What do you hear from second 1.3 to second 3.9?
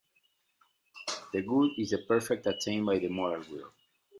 The good is the perfect attained by the moral will.